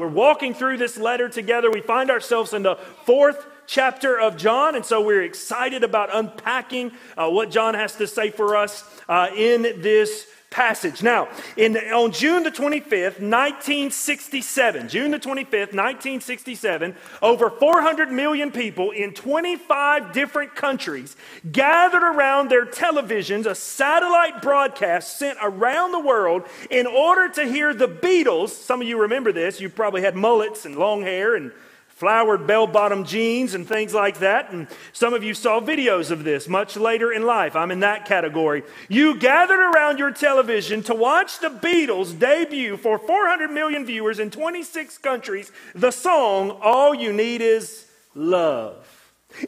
[0.00, 1.70] We're walking through this letter together.
[1.70, 6.92] We find ourselves in the fourth chapter of John, and so we're excited about unpacking
[7.18, 11.00] uh, what John has to say for us uh, in this passage.
[11.00, 18.90] Now, in, on June the 25th, 1967, June the 25th, 1967, over 400 million people
[18.90, 21.16] in 25 different countries
[21.52, 27.72] gathered around their televisions, a satellite broadcast sent around the world in order to hear
[27.72, 28.48] the Beatles.
[28.48, 29.60] Some of you remember this.
[29.60, 31.52] You probably had mullets and long hair and
[32.00, 34.50] flowered bell bottom jeans and things like that.
[34.50, 37.54] And some of you saw videos of this much later in life.
[37.54, 38.62] I'm in that category.
[38.88, 44.30] You gathered around your television to watch the Beatles debut for 400 million viewers in
[44.30, 48.89] 26 countries the song All You Need Is Love.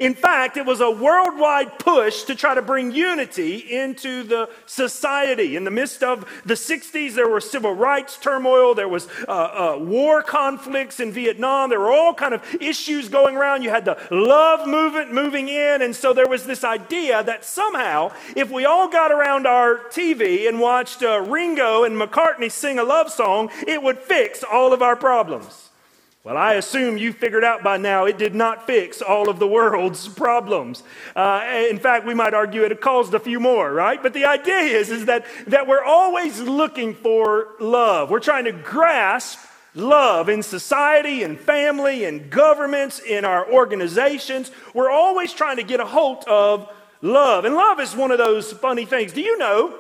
[0.01, 5.57] In fact, it was a worldwide push to try to bring unity into the society.
[5.57, 9.79] In the midst of the 60s, there was civil rights turmoil, there was uh, uh,
[9.79, 13.63] war conflicts in Vietnam, there were all kind of issues going around.
[13.63, 18.13] You had the love movement moving in, and so there was this idea that somehow,
[18.37, 22.85] if we all got around our TV and watched uh, Ringo and McCartney sing a
[22.85, 25.72] love song, it would fix all of our problems.
[26.25, 29.49] Well, I assume you figured out by now it did not fix all of the
[29.49, 30.85] world's problems.
[31.17, 34.01] Uh, in fact, we might argue it caused a few more, right?
[34.01, 38.09] But the idea is, is that, that we're always looking for love.
[38.09, 39.41] We're trying to grasp
[39.75, 44.53] love in society and family and governments, in our organizations.
[44.75, 47.45] We're always trying to get a hold of love.
[47.45, 49.13] And love is one of those funny things.
[49.13, 49.77] Do you know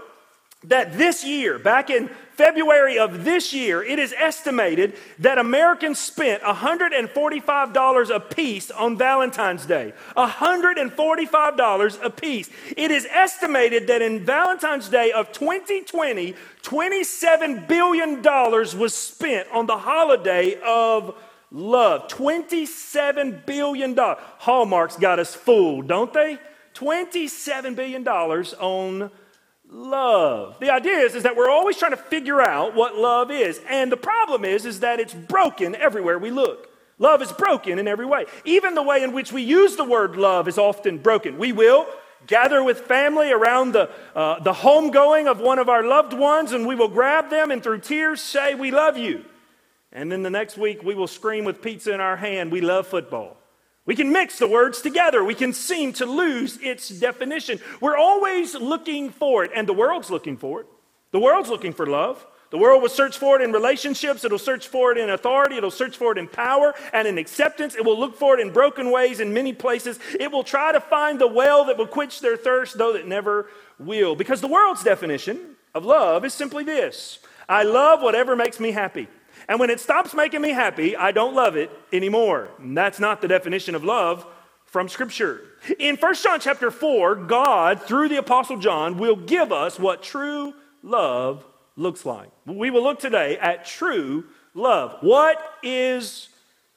[0.64, 6.42] that this year, back in February of this year, it is estimated that Americans spent
[6.42, 9.92] $145 a piece on Valentine's Day.
[10.16, 12.50] $145 a piece.
[12.76, 19.78] It is estimated that in Valentine's Day of 2020, $27 billion was spent on the
[19.78, 21.14] holiday of
[21.50, 22.08] love.
[22.08, 23.96] $27 billion.
[23.96, 26.38] Hallmark's got us fooled, don't they?
[26.74, 29.10] $27 billion on
[29.72, 30.58] love.
[30.60, 33.60] The idea is, is that we're always trying to figure out what love is.
[33.68, 36.68] And the problem is, is that it's broken everywhere we look.
[36.98, 38.26] Love is broken in every way.
[38.44, 41.38] Even the way in which we use the word love is often broken.
[41.38, 41.86] We will
[42.26, 46.66] gather with family around the, uh, the homegoing of one of our loved ones, and
[46.66, 49.24] we will grab them and through tears say, We love you.
[49.90, 52.86] And then the next week, we will scream with pizza in our hand, We love
[52.86, 53.36] football.
[53.84, 55.24] We can mix the words together.
[55.24, 57.60] We can seem to lose its definition.
[57.80, 60.66] We're always looking for it, and the world's looking for it.
[61.10, 62.24] The world's looking for love.
[62.50, 65.70] The world will search for it in relationships, it'll search for it in authority, it'll
[65.70, 67.74] search for it in power and in acceptance.
[67.74, 69.98] It will look for it in broken ways in many places.
[70.20, 73.48] It will try to find the well that will quench their thirst, though it never
[73.78, 74.14] will.
[74.14, 79.08] Because the world's definition of love is simply this I love whatever makes me happy.
[79.48, 82.48] And when it stops making me happy, I don't love it anymore.
[82.58, 84.26] And that's not the definition of love
[84.66, 85.42] from Scripture.
[85.78, 90.54] In 1 John chapter 4, God, through the Apostle John, will give us what true
[90.82, 91.44] love
[91.76, 92.30] looks like.
[92.46, 94.96] We will look today at true love.
[95.00, 96.28] What is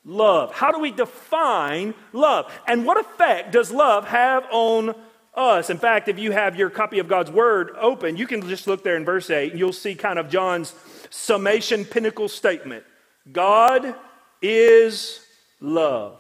[0.04, 0.54] love?
[0.54, 2.52] How do we define love?
[2.68, 4.96] And what effect does love have on
[5.34, 5.70] us?
[5.70, 8.84] In fact, if you have your copy of God's Word open, you can just look
[8.84, 10.74] there in verse 8 and you'll see kind of John's
[11.16, 12.84] summation pinnacle statement
[13.32, 13.96] God
[14.42, 15.26] is
[15.60, 16.18] love.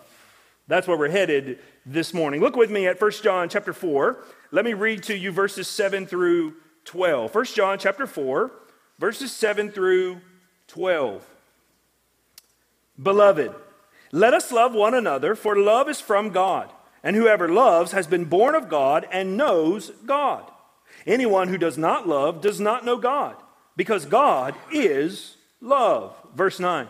[0.67, 2.41] That's where we're headed this morning.
[2.41, 4.17] Look with me at 1 John chapter 4.
[4.50, 7.35] Let me read to you verses 7 through 12.
[7.35, 8.51] 1 John chapter 4,
[8.97, 10.22] verses 7 through
[10.69, 11.23] 12.
[13.01, 13.53] Beloved,
[14.12, 16.72] let us love one another, for love is from God.
[17.03, 20.50] And whoever loves has been born of God and knows God.
[21.06, 23.35] Anyone who does not love does not know God
[23.75, 26.16] because God is love.
[26.36, 26.88] Verse 9.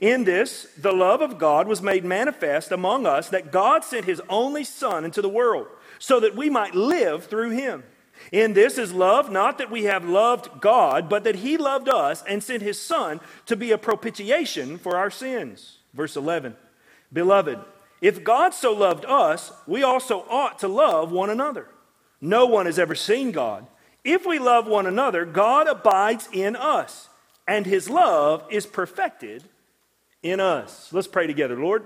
[0.00, 4.20] In this, the love of God was made manifest among us that God sent his
[4.28, 5.68] only Son into the world
[5.98, 7.84] so that we might live through him.
[8.32, 12.24] In this is love, not that we have loved God, but that he loved us
[12.26, 15.78] and sent his Son to be a propitiation for our sins.
[15.94, 16.56] Verse 11
[17.12, 17.58] Beloved,
[18.00, 21.68] if God so loved us, we also ought to love one another.
[22.20, 23.66] No one has ever seen God.
[24.10, 27.10] If we love one another, God abides in us,
[27.46, 29.44] and his love is perfected
[30.22, 30.90] in us.
[30.94, 31.84] Let's pray together, Lord.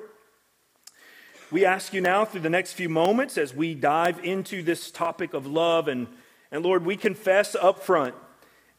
[1.51, 5.35] We ask you now through the next few moments as we dive into this topic
[5.35, 6.07] of love, and,
[6.53, 8.15] and Lord, we confess up front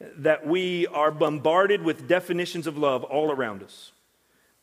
[0.00, 3.92] that we are bombarded with definitions of love all around us.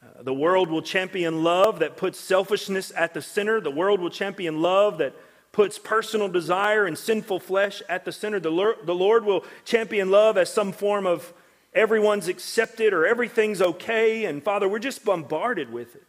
[0.01, 3.61] Uh, the world will champion love that puts selfishness at the center.
[3.61, 5.13] The world will champion love that
[5.51, 8.39] puts personal desire and sinful flesh at the center.
[8.39, 11.33] The Lord, will champion love as some form of
[11.73, 14.25] everyone's accepted or everything's okay.
[14.25, 16.03] And Father, we're just bombarded with it.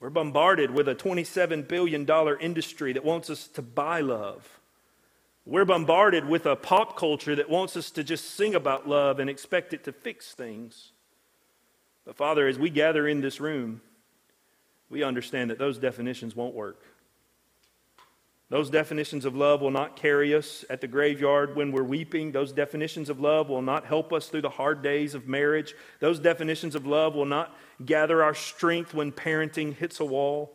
[0.00, 2.06] We're bombarded with a $27 billion
[2.40, 4.60] industry that wants us to buy love.
[5.46, 9.28] We're bombarded with a pop culture that wants us to just sing about love and
[9.28, 10.92] expect it to fix things.
[12.06, 13.80] But Father, as we gather in this room,
[14.90, 16.82] we understand that those definitions won't work.
[18.50, 22.30] Those definitions of love will not carry us at the graveyard when we're weeping.
[22.30, 25.74] Those definitions of love will not help us through the hard days of marriage.
[26.00, 30.52] Those definitions of love will not gather our strength when parenting hits a wall.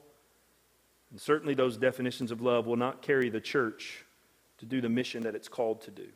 [1.09, 4.05] And certainly, those definitions of love will not carry the church
[4.59, 6.07] to do the mission that it's called to do.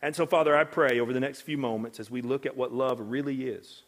[0.00, 2.72] And so, Father, I pray over the next few moments as we look at what
[2.72, 3.82] love really is.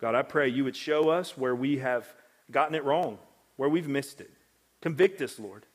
[0.00, 2.12] God, I pray you would show us where we have
[2.50, 3.18] gotten it wrong,
[3.56, 4.30] where we've missed it.
[4.80, 5.66] Convict us, Lord.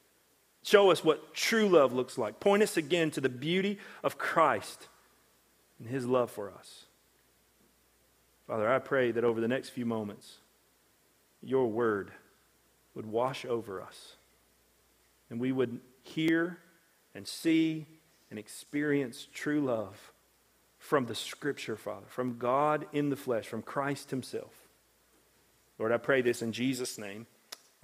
[0.64, 2.40] Show us what true love looks like.
[2.40, 4.88] Point us again to the beauty of Christ
[5.80, 6.86] and his love for us.
[8.48, 10.38] Father, I pray that over the next few moments,
[11.42, 12.12] your word
[12.96, 14.16] would wash over us
[15.30, 16.58] and we would hear
[17.14, 17.86] and see
[18.30, 20.12] and experience true love
[20.78, 24.54] from the scripture, Father, from God in the flesh, from Christ himself.
[25.80, 27.26] Lord, I pray this in Jesus' name.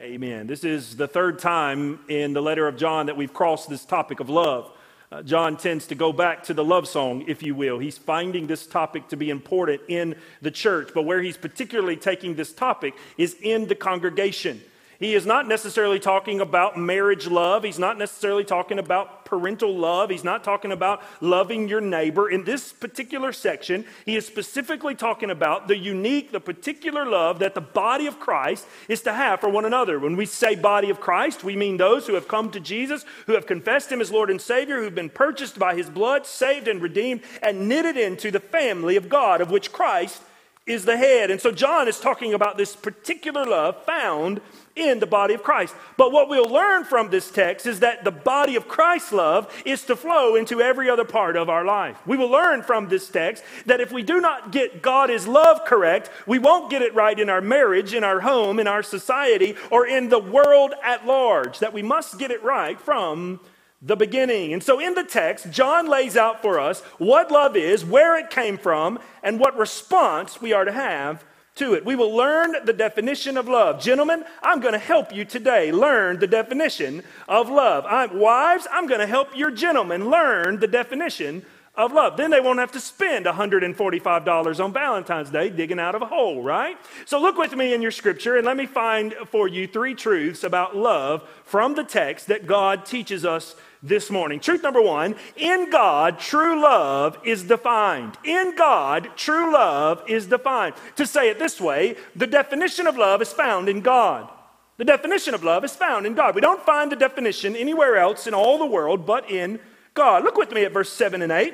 [0.02, 0.48] Amen.
[0.48, 4.20] This is the third time in the letter of John that we've crossed this topic
[4.20, 4.72] of love.
[5.12, 7.78] Uh, John tends to go back to the love song, if you will.
[7.78, 12.34] He's finding this topic to be important in the church, but where he's particularly taking
[12.34, 14.64] this topic is in the congregation.
[15.02, 17.64] He is not necessarily talking about marriage love.
[17.64, 20.12] He's not necessarily talking about parental love.
[20.12, 22.30] He's not talking about loving your neighbor.
[22.30, 27.56] In this particular section, he is specifically talking about the unique, the particular love that
[27.56, 29.98] the body of Christ is to have for one another.
[29.98, 33.34] When we say body of Christ, we mean those who have come to Jesus, who
[33.34, 36.80] have confessed him as Lord and Savior, who've been purchased by his blood, saved and
[36.80, 40.22] redeemed, and knitted into the family of God, of which Christ
[40.68, 41.32] is the head.
[41.32, 44.42] And so John is talking about this particular love found
[44.76, 45.76] in the body of Christ.
[45.98, 49.84] But what we'll learn from this text is that the body of Christ's love is
[49.86, 51.98] to flow into every other part of our life.
[52.06, 55.66] We will learn from this text that if we do not get God is love
[55.66, 59.56] correct, we won't get it right in our marriage, in our home, in our society,
[59.72, 61.60] or in the world at large.
[61.60, 63.40] That we must get it right from
[63.82, 64.54] the beginning.
[64.54, 68.30] And so in the text, John lays out for us what love is, where it
[68.30, 71.24] came from, and what response we are to have
[71.56, 71.84] to it.
[71.84, 73.82] We will learn the definition of love.
[73.82, 77.86] Gentlemen, I'm going to help you today learn the definition of love.
[77.88, 81.46] I'm, wives, I'm going to help your gentlemen learn the definition
[81.82, 82.18] of love.
[82.18, 86.42] Then they won't have to spend $145 on Valentine's Day digging out of a hole,
[86.42, 86.78] right?
[87.06, 90.44] So look with me in your scripture and let me find for you three truths
[90.44, 94.40] about love from the text that God teaches us this morning.
[94.40, 98.18] Truth number one in God, true love is defined.
[98.24, 100.76] In God, true love is defined.
[100.98, 104.30] To say it this way, the definition of love is found in God.
[104.78, 106.36] The definition of love is found in God.
[106.36, 109.60] We don't find the definition anywhere else in all the world but in
[109.94, 110.24] God.
[110.24, 111.54] Look with me at verse 7 and 8.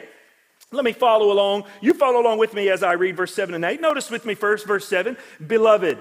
[0.72, 1.64] Let me follow along.
[1.80, 3.80] You follow along with me as I read verse 7 and 8.
[3.80, 5.16] Notice with me first, verse 7
[5.46, 5.98] Beloved.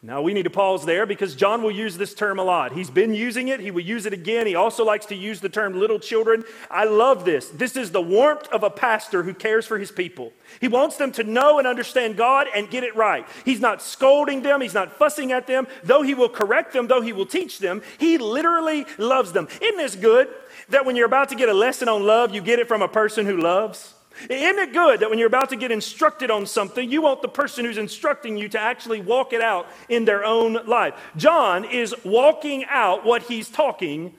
[0.00, 2.70] Now, we need to pause there because John will use this term a lot.
[2.70, 4.46] He's been using it, he will use it again.
[4.46, 6.44] He also likes to use the term little children.
[6.70, 7.48] I love this.
[7.48, 10.32] This is the warmth of a pastor who cares for his people.
[10.60, 13.26] He wants them to know and understand God and get it right.
[13.44, 15.66] He's not scolding them, he's not fussing at them.
[15.82, 19.48] Though he will correct them, though he will teach them, he literally loves them.
[19.60, 20.28] Isn't this good
[20.68, 22.88] that when you're about to get a lesson on love, you get it from a
[22.88, 23.94] person who loves?
[24.28, 27.28] Isn't it good that when you're about to get instructed on something, you want the
[27.28, 30.94] person who's instructing you to actually walk it out in their own life?
[31.16, 34.14] John is walking out what he's talking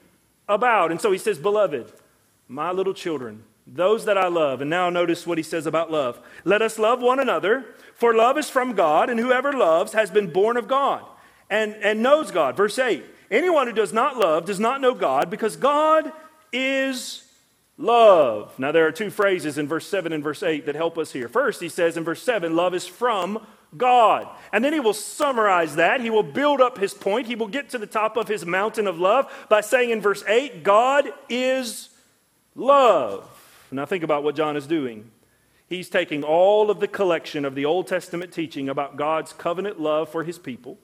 [0.47, 0.91] about.
[0.91, 1.91] And so he says, Beloved,
[2.47, 4.61] my little children, those that I love.
[4.61, 6.19] And now notice what he says about love.
[6.43, 7.65] Let us love one another,
[7.95, 11.03] for love is from God, and whoever loves has been born of God
[11.49, 12.55] and, and knows God.
[12.57, 16.11] Verse 8 Anyone who does not love does not know God, because God
[16.51, 17.23] is
[17.79, 18.59] love.
[18.59, 21.27] Now, there are two phrases in verse 7 and verse 8 that help us here.
[21.27, 23.45] First, he says in verse 7, love is from
[23.75, 24.27] God.
[24.51, 26.01] And then he will summarize that.
[26.01, 27.27] He will build up his point.
[27.27, 30.23] He will get to the top of his mountain of love by saying in verse
[30.27, 31.89] 8, God is
[32.53, 33.27] love.
[33.71, 35.09] Now, think about what John is doing.
[35.67, 40.09] He's taking all of the collection of the Old Testament teaching about God's covenant love
[40.09, 40.79] for his people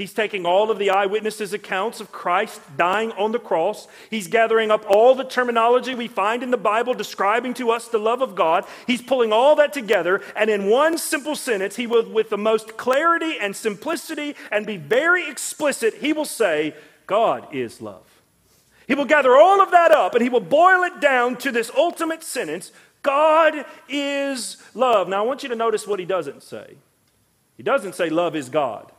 [0.00, 3.86] He's taking all of the eyewitnesses' accounts of Christ dying on the cross.
[4.08, 7.98] He's gathering up all the terminology we find in the Bible describing to us the
[7.98, 8.64] love of God.
[8.86, 12.78] He's pulling all that together, and in one simple sentence, he will, with the most
[12.78, 16.74] clarity and simplicity and be very explicit, he will say,
[17.06, 18.22] God is love.
[18.88, 21.70] He will gather all of that up and he will boil it down to this
[21.76, 25.08] ultimate sentence God is love.
[25.08, 26.76] Now, I want you to notice what he doesn't say.
[27.58, 28.92] He doesn't say love is God.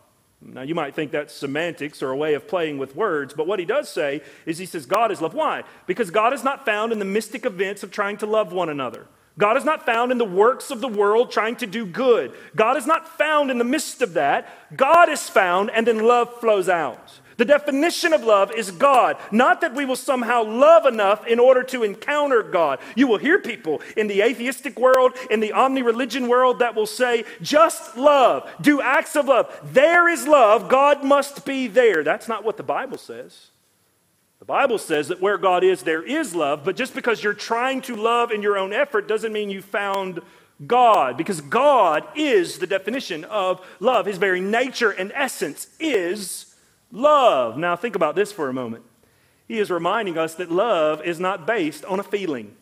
[0.43, 3.59] Now, you might think that's semantics or a way of playing with words, but what
[3.59, 5.35] he does say is he says God is love.
[5.35, 5.63] Why?
[5.85, 9.05] Because God is not found in the mystic events of trying to love one another.
[9.37, 12.33] God is not found in the works of the world trying to do good.
[12.55, 14.49] God is not found in the midst of that.
[14.75, 17.19] God is found, and then love flows out.
[17.41, 21.63] The definition of love is God, not that we will somehow love enough in order
[21.63, 22.77] to encounter God.
[22.95, 26.85] You will hear people in the atheistic world, in the omni religion world, that will
[26.85, 29.59] say, just love, do acts of love.
[29.73, 32.03] There is love, God must be there.
[32.03, 33.47] That's not what the Bible says.
[34.37, 37.81] The Bible says that where God is, there is love, but just because you're trying
[37.81, 40.21] to love in your own effort doesn't mean you found
[40.67, 44.05] God, because God is the definition of love.
[44.05, 46.45] His very nature and essence is
[46.91, 47.57] love.
[47.57, 48.83] Now, think about this for a moment.
[49.47, 52.55] He is reminding us that love is not based on a feeling,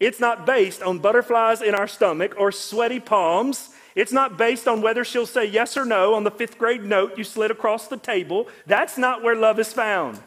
[0.00, 3.70] it's not based on butterflies in our stomach or sweaty palms.
[3.94, 7.16] It's not based on whether she'll say yes or no on the fifth grade note
[7.16, 8.48] you slid across the table.
[8.66, 10.20] That's not where love is found.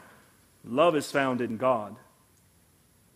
[0.64, 1.98] Love is found in God,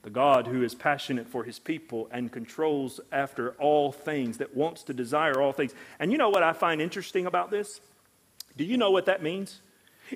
[0.03, 4.83] the God who is passionate for his people and controls after all things, that wants
[4.83, 5.73] to desire all things.
[5.99, 7.79] And you know what I find interesting about this?
[8.57, 9.61] Do you know what that means?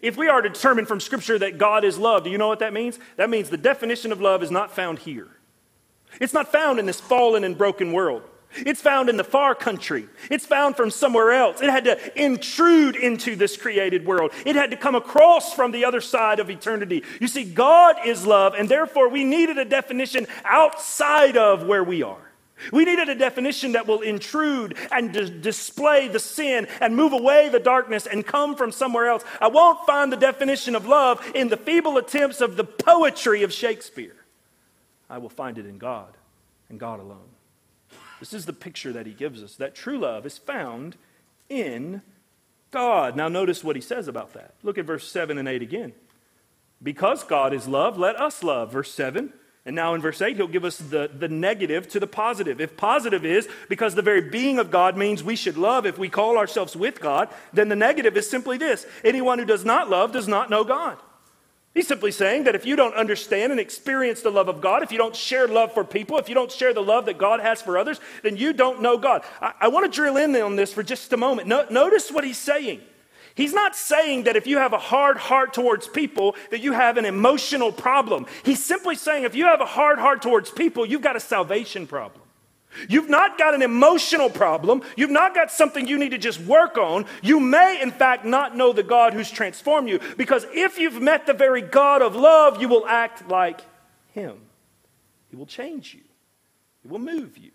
[0.01, 2.73] If we are determined from Scripture that God is love, do you know what that
[2.73, 2.99] means?
[3.17, 5.27] That means the definition of love is not found here.
[6.19, 8.23] It's not found in this fallen and broken world.
[8.57, 10.07] It's found in the far country.
[10.29, 11.61] It's found from somewhere else.
[11.61, 14.31] It had to intrude into this created world.
[14.45, 17.03] It had to come across from the other side of eternity.
[17.19, 22.01] You see, God is love, and therefore we needed a definition outside of where we
[22.01, 22.24] are.
[22.71, 27.49] We needed a definition that will intrude and d- display the sin and move away
[27.49, 29.23] the darkness and come from somewhere else.
[29.41, 33.51] I won't find the definition of love in the feeble attempts of the poetry of
[33.51, 34.15] Shakespeare.
[35.09, 36.15] I will find it in God
[36.69, 37.29] and God alone.
[38.19, 40.95] This is the picture that he gives us that true love is found
[41.49, 42.01] in
[42.71, 43.15] God.
[43.15, 44.53] Now, notice what he says about that.
[44.63, 45.93] Look at verse 7 and 8 again.
[46.81, 48.71] Because God is love, let us love.
[48.71, 49.33] Verse 7.
[49.65, 52.61] And now in verse 8, he'll give us the, the negative to the positive.
[52.61, 56.07] If positive is because the very being of God means we should love if we
[56.07, 60.11] call ourselves with God, then the negative is simply this anyone who does not love
[60.11, 60.97] does not know God.
[61.73, 64.93] He's simply saying that if you don't understand and experience the love of God, if
[64.93, 67.61] you don't share love for people, if you don't share the love that God has
[67.61, 69.23] for others, then you don't know God.
[69.41, 71.49] I, I want to drill in on this for just a moment.
[71.49, 72.81] No, notice what he's saying.
[73.35, 76.97] He's not saying that if you have a hard heart towards people, that you have
[76.97, 78.25] an emotional problem.
[78.43, 81.85] He's simply saying if you have a hard heart towards people, you've got a salvation
[81.85, 82.21] problem.
[82.89, 84.83] You've not got an emotional problem.
[84.95, 87.05] You've not got something you need to just work on.
[87.21, 91.25] You may, in fact, not know the God who's transformed you because if you've met
[91.25, 93.61] the very God of love, you will act like
[94.13, 94.37] Him.
[95.29, 96.01] He will change you,
[96.83, 97.51] He will move you.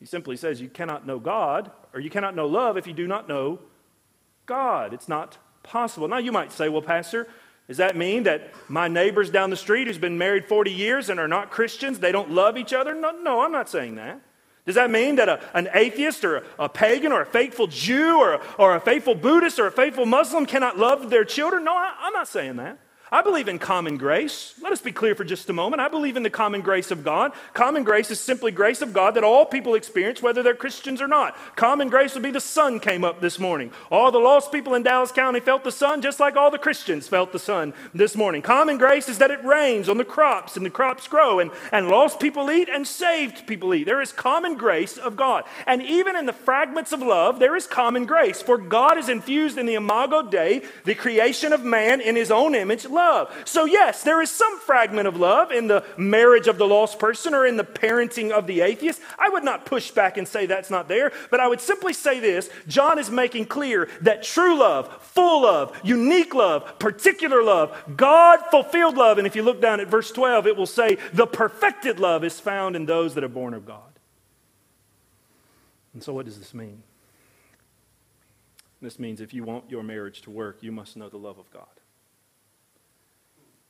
[0.00, 3.06] He simply says you cannot know God or you cannot know love if you do
[3.06, 3.60] not know
[4.46, 4.94] God.
[4.94, 6.08] It's not possible.
[6.08, 7.28] Now, you might say, well, Pastor,
[7.68, 11.18] does that mean that my neighbors down the street who's been married 40 years and
[11.18, 12.94] are not Christians, they don't love each other?
[12.94, 14.20] No, no I'm not saying that.
[14.64, 18.18] Does that mean that a, an atheist or a, a, pagan or a faithful Jew
[18.18, 21.64] or, or a faithful Buddhist or a faithful Muslim cannot love their children?
[21.64, 22.78] No, I, I'm not saying that.
[23.12, 24.54] I believe in common grace.
[24.60, 25.80] Let us be clear for just a moment.
[25.80, 27.30] I believe in the common grace of God.
[27.54, 31.06] Common grace is simply grace of God that all people experience, whether they're Christians or
[31.06, 31.36] not.
[31.54, 33.70] Common grace would be the sun came up this morning.
[33.92, 37.06] All the lost people in Dallas County felt the sun just like all the Christians
[37.06, 38.42] felt the sun this morning.
[38.42, 41.86] Common grace is that it rains on the crops and the crops grow and, and
[41.86, 43.84] lost people eat and saved people eat.
[43.84, 45.44] There is common grace of God.
[45.64, 48.42] And even in the fragments of love, there is common grace.
[48.42, 52.56] For God is infused in the imago Dei, the creation of man in his own
[52.56, 53.32] image love.
[53.44, 57.32] So, yes, there is some fragment of love in the marriage of the lost person
[57.34, 59.00] or in the parenting of the atheist.
[59.18, 62.18] I would not push back and say that's not there, but I would simply say
[62.18, 68.40] this John is making clear that true love, full love, unique love, particular love, God
[68.50, 72.00] fulfilled love, and if you look down at verse 12, it will say, the perfected
[72.00, 73.80] love is found in those that are born of God.
[75.94, 76.82] And so, what does this mean?
[78.82, 81.50] This means if you want your marriage to work, you must know the love of
[81.50, 81.66] God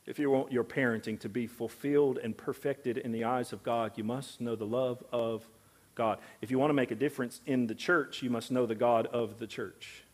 [0.06, 3.92] if you want your parenting to be fulfilled and perfected in the eyes of God,
[3.96, 5.48] you must know the love of
[5.96, 6.18] God.
[6.40, 9.06] If you want to make a difference in the church, you must know the God
[9.08, 10.04] of the church.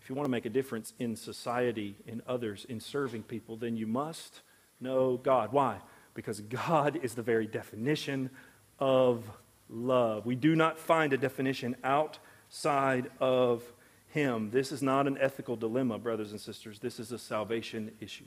[0.00, 3.76] If you want to make a difference in society, in others, in serving people, then
[3.76, 4.40] you must
[4.80, 5.52] know God.
[5.52, 5.78] Why?
[6.14, 8.30] Because God is the very definition
[8.78, 9.24] of
[9.68, 10.24] love.
[10.24, 13.62] We do not find a definition outside of
[14.08, 14.50] Him.
[14.50, 16.78] This is not an ethical dilemma, brothers and sisters.
[16.78, 18.24] This is a salvation issue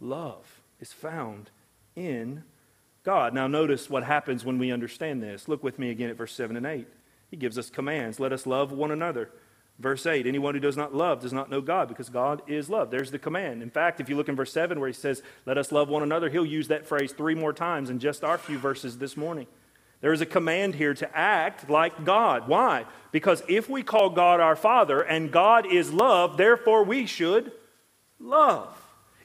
[0.00, 1.50] love is found
[1.94, 2.44] in
[3.02, 3.34] God.
[3.34, 5.48] Now, notice what happens when we understand this.
[5.48, 6.86] Look with me again at verse 7 and 8.
[7.30, 8.20] He gives us commands.
[8.20, 9.30] Let us love one another.
[9.78, 12.90] Verse 8 Anyone who does not love does not know God because God is love.
[12.90, 13.62] There's the command.
[13.62, 16.02] In fact, if you look in verse 7 where he says, Let us love one
[16.02, 19.46] another, he'll use that phrase three more times in just our few verses this morning.
[20.00, 22.48] There is a command here to act like God.
[22.48, 22.84] Why?
[23.12, 27.52] Because if we call God our Father and God is love, therefore we should
[28.18, 28.68] love.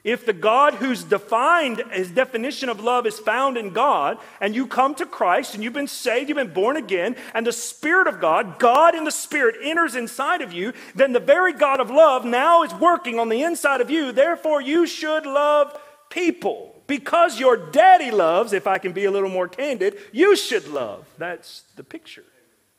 [0.04, 4.66] If the God who's defined, his definition of love is found in God, and you
[4.66, 8.20] come to Christ and you've been saved, you've been born again, and the Spirit of
[8.20, 12.24] God, God in the Spirit, enters inside of you, then the very God of love
[12.24, 14.10] now is working on the inside of you.
[14.10, 15.78] Therefore, you should love
[16.10, 16.74] people.
[16.88, 21.06] Because your daddy loves, if I can be a little more candid, you should love.
[21.16, 22.24] That's the picture.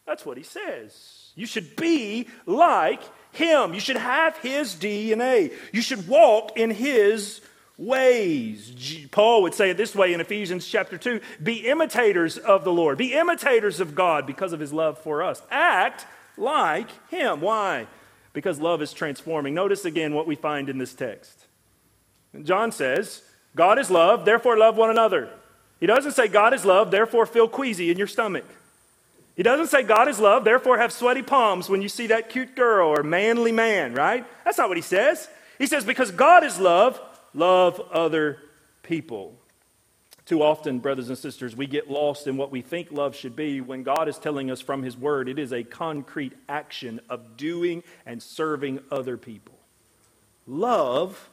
[0.06, 1.32] That's what he says.
[1.36, 3.02] You should be like
[3.34, 3.74] him.
[3.74, 5.52] You should have his DNA.
[5.72, 7.42] You should walk in his
[7.78, 9.08] ways.
[9.12, 12.98] Paul would say it this way in Ephesians chapter 2 be imitators of the Lord,
[12.98, 15.42] be imitators of God because of his love for us.
[15.50, 16.06] Act
[16.38, 17.42] like him.
[17.42, 17.88] Why?
[18.32, 19.54] Because love is transforming.
[19.54, 21.46] Notice again what we find in this text.
[22.44, 23.22] John says,
[23.56, 25.30] God is love, therefore love one another.
[25.80, 28.46] He doesn't say God is love, therefore feel queasy in your stomach.
[29.36, 32.56] He doesn't say God is love, therefore have sweaty palms when you see that cute
[32.56, 34.26] girl or manly man, right?
[34.46, 35.28] That's not what he says.
[35.58, 37.02] He says, because God is love,
[37.34, 38.38] love other
[38.84, 39.36] people.
[40.26, 43.60] Too often, brothers and sisters, we get lost in what we think love should be
[43.60, 47.84] when God is telling us from His Word it is a concrete action of doing
[48.06, 49.56] and serving other people.
[50.48, 51.30] Love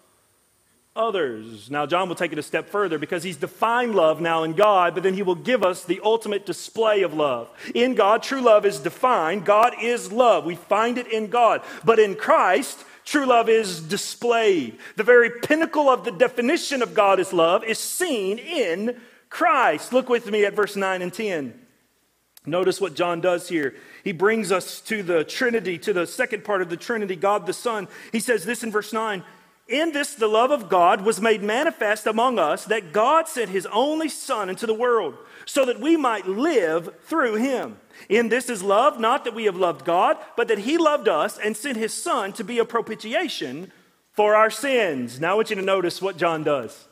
[0.97, 1.71] others.
[1.71, 4.95] Now, John will take it a step further because he's defined love now in God,
[4.95, 7.51] but then he will give us the ultimate display of love.
[7.75, 9.45] In God, true love is defined.
[9.45, 10.45] God is love.
[10.45, 11.63] We find it in God.
[11.85, 14.79] But in Christ, true love is displayed.
[14.97, 19.93] The very pinnacle of the definition of God as love is seen in Christ.
[19.93, 21.55] Look with me at verse 9 and 10.
[22.47, 23.75] Notice what John does here.
[24.03, 27.53] He brings us to the Trinity, to the second part of the Trinity, God the
[27.53, 27.87] Son.
[28.13, 29.23] He says this in verse 9
[29.71, 33.67] in this, the love of God was made manifest among us that God sent his
[33.67, 35.17] only Son into the world
[35.47, 37.79] so that we might live through him.
[38.09, 41.39] In this is love, not that we have loved God, but that he loved us
[41.39, 43.71] and sent his Son to be a propitiation
[44.13, 45.21] for our sins.
[45.21, 46.89] Now I want you to notice what John does.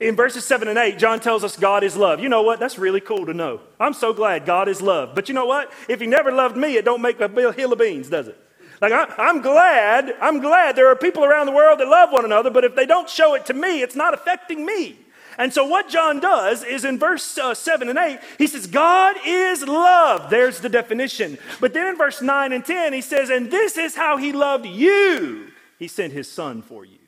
[0.00, 2.20] In verses 7 and 8, John tells us God is love.
[2.20, 2.58] You know what?
[2.58, 3.60] That's really cool to know.
[3.78, 5.14] I'm so glad God is love.
[5.14, 5.72] But you know what?
[5.88, 8.43] If he never loved me, it don't make a hill of beans, does it?
[8.90, 12.26] Like, I, am glad, I'm glad there are people around the world that love one
[12.26, 14.98] another, but if they don't show it to me, it's not affecting me.
[15.38, 19.16] And so, what John does is in verse uh, 7 and 8, he says, God
[19.24, 20.28] is love.
[20.28, 21.38] There's the definition.
[21.60, 24.66] But then in verse 9 and 10, he says, And this is how he loved
[24.66, 25.48] you.
[25.78, 26.98] He sent his son for you.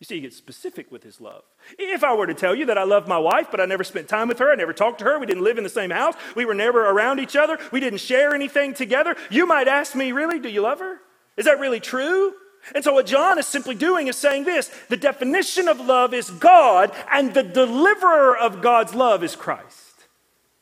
[0.00, 1.42] You see, he gets specific with his love.
[1.76, 4.08] If I were to tell you that I love my wife, but I never spent
[4.08, 6.14] time with her, I never talked to her, we didn't live in the same house,
[6.36, 10.12] we were never around each other, we didn't share anything together, you might ask me,
[10.12, 11.00] really, do you love her?
[11.36, 12.32] Is that really true?
[12.74, 16.30] And so, what John is simply doing is saying this the definition of love is
[16.30, 20.06] God, and the deliverer of God's love is Christ.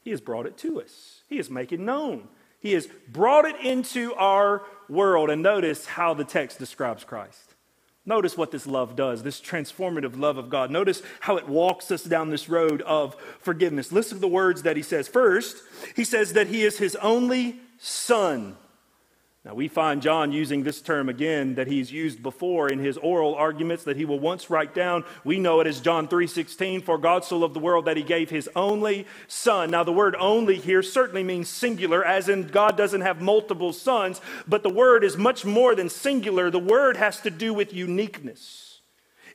[0.03, 2.29] He has brought it to us, He has made it known,
[2.61, 5.31] He has brought it into our world.
[5.31, 7.46] And notice how the text describes Christ.
[8.09, 10.71] Notice what this love does, this transformative love of God.
[10.71, 13.91] Notice how it walks us down this road of forgiveness.
[13.91, 15.09] Listen to the words that he says.
[15.09, 15.57] First,
[15.97, 18.57] he says that he is his only son.
[19.47, 23.37] Now, we find John using this term again that he's used before in his oral
[23.37, 25.05] arguments that he will once write down.
[25.23, 28.29] We know it as John 3:16, for God so loved the world that he gave
[28.29, 29.71] his only son.
[29.71, 34.21] Now, the word only here certainly means singular, as in God doesn't have multiple sons,
[34.49, 36.51] but the word is much more than singular.
[36.51, 38.66] The word has to do with uniqueness.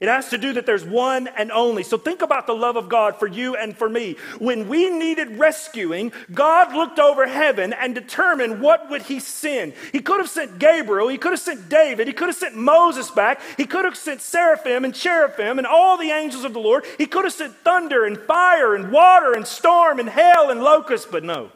[0.02, 1.84] It has to do that there's one and only.
[1.84, 4.16] So think about the love of God for you and for me.
[4.40, 9.74] When we needed rescuing, God looked over heaven and determined what would he send.
[9.92, 13.12] He could have sent Gabriel, he could have sent David, he could have sent Moses
[13.12, 16.84] back, he could have sent seraphim and cherubim and all the angels of the Lord.
[16.98, 21.12] He could have sent thunder and fire and water and storm and hail and locust,
[21.12, 21.52] but no.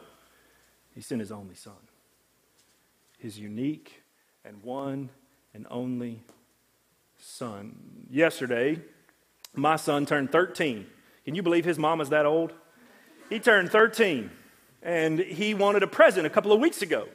[0.94, 1.74] He sent his only son.
[3.18, 4.04] His unique
[4.44, 5.10] and one
[5.52, 6.22] and only
[7.36, 7.76] son.
[8.10, 8.80] Yesterday,
[9.54, 10.86] my son turned 13.
[11.24, 12.52] Can you believe his mama's that old?
[13.28, 14.30] He turned 13
[14.82, 17.08] and he wanted a present a couple of weeks ago.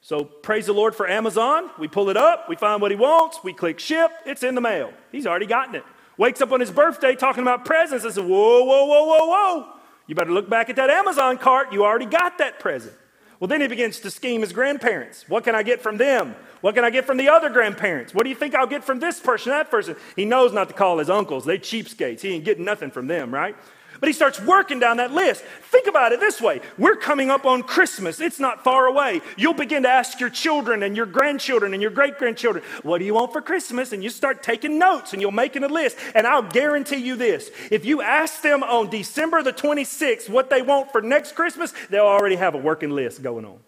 [0.00, 1.70] So praise the Lord for Amazon.
[1.78, 4.60] We pull it up, we find what he wants, we click ship, it's in the
[4.60, 4.92] mail.
[5.12, 5.84] He's already gotten it.
[6.16, 8.06] Wakes up on his birthday talking about presents.
[8.06, 9.72] I said, Whoa, whoa, whoa, whoa, whoa.
[10.06, 11.72] You better look back at that Amazon cart.
[11.72, 12.94] You already got that present.
[13.38, 15.28] Well, then he begins to scheme his grandparents.
[15.28, 16.34] What can I get from them?
[16.62, 18.14] What can I get from the other grandparents?
[18.14, 19.96] What do you think I'll get from this person, that person?
[20.16, 21.44] He knows not to call his uncles.
[21.44, 22.20] They cheapskates.
[22.20, 23.54] He ain't getting nothing from them, right?
[24.00, 25.42] But he starts working down that list.
[25.70, 29.20] Think about it this way we're coming up on Christmas, it's not far away.
[29.36, 33.04] You'll begin to ask your children and your grandchildren and your great grandchildren, What do
[33.04, 33.92] you want for Christmas?
[33.92, 35.96] And you start taking notes and you're making a list.
[36.14, 40.62] And I'll guarantee you this if you ask them on December the 26th what they
[40.62, 43.58] want for next Christmas, they'll already have a working list going on.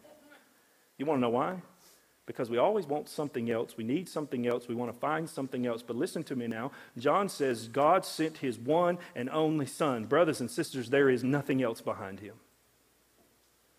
[0.98, 1.62] You want to know why?
[2.28, 3.76] Because we always want something else.
[3.76, 4.68] We need something else.
[4.68, 5.82] We want to find something else.
[5.82, 6.70] But listen to me now.
[6.98, 10.04] John says God sent his one and only Son.
[10.04, 12.34] Brothers and sisters, there is nothing else behind him.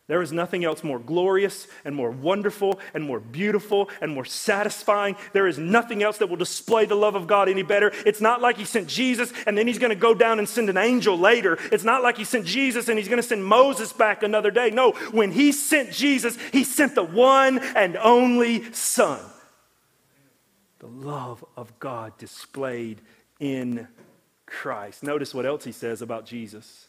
[0.10, 5.16] There is nothing else more glorious and more wonderful and more beautiful and more satisfying.
[5.34, 7.92] There is nothing else that will display the love of God any better.
[8.08, 10.68] It's not like He sent Jesus and then He's going to go down and send
[10.68, 11.60] an angel later.
[11.72, 14.72] It's not like He sent Jesus and He's going to send Moses back another day.
[14.72, 19.22] No, when He sent Jesus, He sent the one and only Son.
[20.80, 23.00] The love of God displayed
[23.40, 23.88] in
[24.48, 25.04] Christ.
[25.04, 26.89] Notice what else He says about Jesus.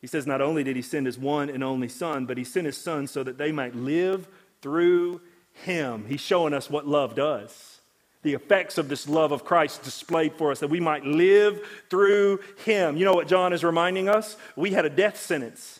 [0.00, 2.66] He says, Not only did he send his one and only Son, but he sent
[2.66, 4.28] his Son so that they might live
[4.62, 5.20] through
[5.64, 6.06] him.
[6.08, 7.80] He's showing us what love does.
[8.22, 12.40] The effects of this love of Christ displayed for us, that we might live through
[12.64, 12.96] him.
[12.96, 14.36] You know what John is reminding us?
[14.56, 15.79] We had a death sentence.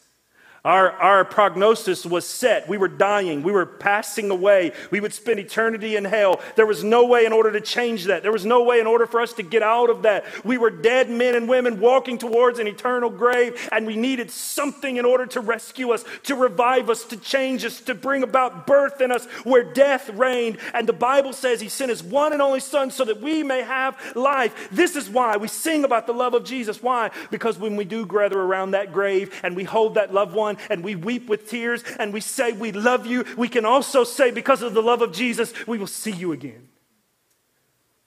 [0.63, 2.69] Our, our prognosis was set.
[2.69, 3.43] We were dying.
[3.43, 4.73] We were passing away.
[4.91, 6.41] We would spend eternity in hell.
[6.55, 8.23] There was no way in order to change that.
[8.23, 10.27] There was no way in order for us to get out of that.
[10.45, 14.99] We were dead men and women walking towards an eternal grave, and we needed something
[14.99, 19.01] in order to rescue us, to revive us, to change us, to bring about birth
[19.01, 20.59] in us where death reigned.
[20.75, 23.63] And the Bible says He sent His one and only Son so that we may
[23.63, 24.69] have life.
[24.71, 26.83] This is why we sing about the love of Jesus.
[26.83, 27.11] Why?
[27.31, 30.59] Because when we do gather around that grave and we hold that loved one, on
[30.69, 34.31] and we weep with tears and we say, We love you, we can also say,
[34.31, 36.69] Because of the love of Jesus, we will see you again.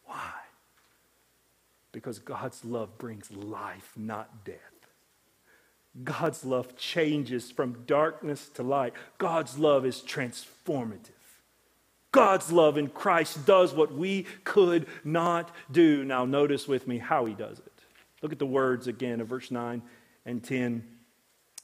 [0.05, 0.31] Why?
[1.91, 4.57] Because God's love brings life, not death.
[6.03, 8.93] God's love changes from darkness to light.
[9.19, 11.11] God's love is transformative.
[12.11, 16.03] God's love in Christ does what we could not do.
[16.03, 17.73] Now, notice with me how he does it.
[18.21, 19.81] Look at the words again of verse 9
[20.25, 20.83] and 10.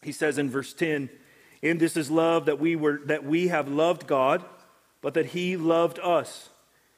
[0.02, 1.10] He says in verse 10,
[1.62, 4.44] "In this is love that we were that we have loved God,
[5.02, 6.50] but that he loved us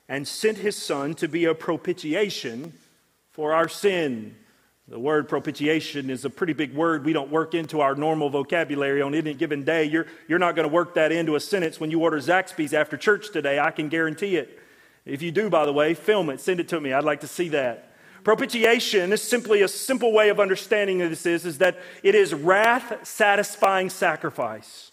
[0.07, 2.73] and sent his son to be a propitiation
[3.31, 4.35] for our sin."
[4.87, 9.01] The word propitiation is a pretty big word we don't work into our normal vocabulary
[9.01, 9.85] on any given day.
[9.85, 12.97] You're, you're not going to work that into a sentence when you order Zaxby's after
[12.97, 13.57] church today.
[13.57, 14.59] I can guarantee it.
[15.05, 16.91] If you do, by the way, film it, send it to me.
[16.91, 17.90] I'd like to see that.
[18.23, 23.07] Propitiation is simply a simple way of understanding this is, is that it is wrath
[23.07, 24.90] satisfying sacrifice.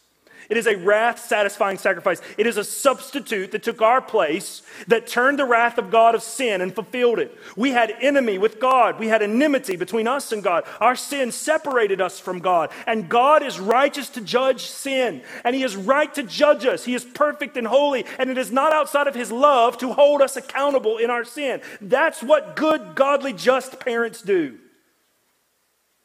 [0.49, 2.23] It is a wrath satisfying sacrifice.
[2.39, 6.23] It is a substitute that took our place, that turned the wrath of God of
[6.23, 7.37] sin and fulfilled it.
[7.55, 8.99] We had enemy with God.
[8.99, 10.65] We had enmity between us and God.
[10.81, 12.71] Our sin separated us from God.
[12.87, 15.21] And God is righteous to judge sin.
[15.45, 16.87] And He is right to judge us.
[16.87, 18.07] He is perfect and holy.
[18.19, 21.61] And it is not outside of His love to hold us accountable in our sin.
[21.83, 24.59] That's what good, godly, just parents do.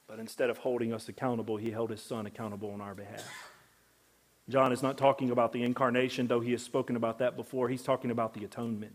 [0.05, 3.52] But instead of holding us accountable, He held His Son accountable on our behalf.
[4.49, 7.69] John is not talking about the incarnation, though he has spoken about that before.
[7.69, 8.93] He's talking about the atonement.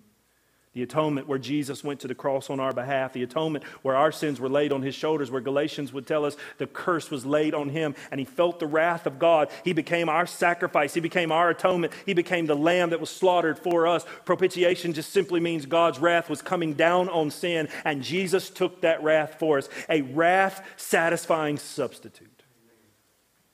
[0.75, 4.13] The atonement where Jesus went to the cross on our behalf, the atonement where our
[4.13, 7.55] sins were laid on his shoulders, where Galatians would tell us the curse was laid
[7.55, 9.51] on him and he felt the wrath of God.
[9.65, 13.59] He became our sacrifice, he became our atonement, he became the lamb that was slaughtered
[13.59, 14.05] for us.
[14.27, 19.03] Propitiation just simply means God's wrath was coming down on sin and Jesus took that
[19.03, 22.43] wrath for us, a wrath satisfying substitute.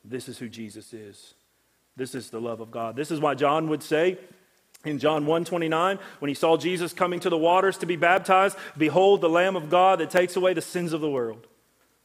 [0.05, 1.35] This is who Jesus is.
[1.97, 2.97] This is the love of God.
[2.97, 4.19] This is why John would say
[4.85, 9.21] in John 1:29 when he saw Jesus coming to the waters to be baptized, behold
[9.21, 11.47] the lamb of God that takes away the sins of the world.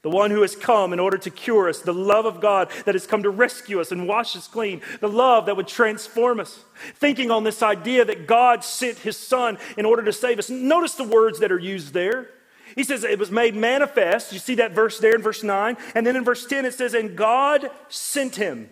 [0.01, 2.95] The one who has come in order to cure us, the love of God that
[2.95, 6.63] has come to rescue us and wash us clean, the love that would transform us.
[6.95, 10.49] Thinking on this idea that God sent his son in order to save us.
[10.49, 12.29] Notice the words that are used there.
[12.75, 14.31] He says it was made manifest.
[14.31, 15.75] You see that verse there in verse 9.
[15.95, 18.69] And then in verse 10 it says, And God sent him.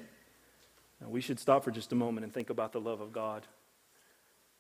[1.10, 3.48] We should stop for just a moment and think about the love of God.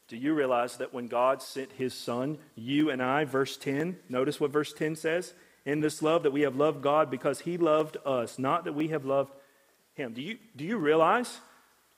[0.08, 4.40] Do you realize that when God sent his son, you and I, verse 10, notice
[4.40, 5.34] what verse 10 says?
[5.66, 8.88] In this love that we have loved God because he loved us, not that we
[8.88, 9.34] have loved
[9.96, 10.14] him.
[10.14, 11.40] Do you, do you realize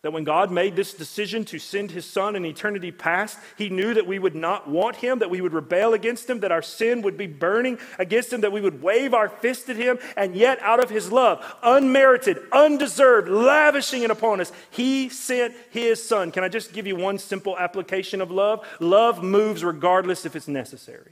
[0.02, 3.94] that when God made this decision to send his son in eternity past, he knew
[3.94, 7.02] that we would not want him, that we would rebel against him, that our sin
[7.02, 10.58] would be burning against him, that we would wave our fist at him, and yet
[10.62, 16.32] out of his love, unmerited, undeserved, lavishing it upon us, he sent his son.
[16.32, 18.66] Can I just give you one simple application of love?
[18.80, 21.12] Love moves regardless if it's necessary.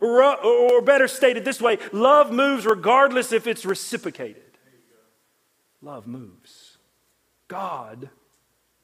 [0.00, 4.42] Or better stated this way love moves regardless if it's reciprocated.
[5.80, 6.55] Love moves.
[7.48, 8.10] God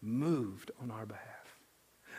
[0.01, 1.29] moved on our behalf.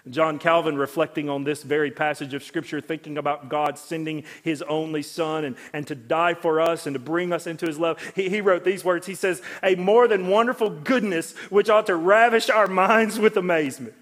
[0.10, 5.02] John Calvin, reflecting on this very passage of Scripture, thinking about God sending his only
[5.02, 8.28] Son and, and to die for us and to bring us into his love, he,
[8.28, 9.08] he wrote these words.
[9.08, 13.96] He says, A more than wonderful goodness which ought to ravish our minds with amazement.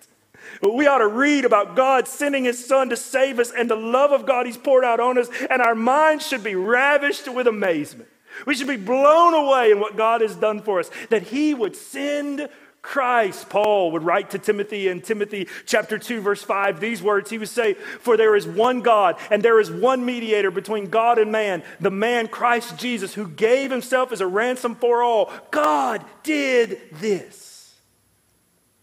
[0.64, 4.12] We ought to read about God sending his Son to save us and the love
[4.12, 8.10] of God he's poured out on us, and our minds should be ravished with amazement.
[8.46, 11.76] We should be blown away in what God has done for us, that he would
[11.76, 12.50] send
[12.82, 13.50] Christ.
[13.50, 17.30] Paul would write to Timothy in Timothy chapter 2, verse 5, these words.
[17.30, 21.20] He would say, For there is one God, and there is one mediator between God
[21.20, 25.32] and man, the man Christ Jesus, who gave himself as a ransom for all.
[25.52, 27.76] God did this.